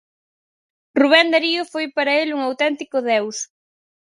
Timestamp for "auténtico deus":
2.47-3.37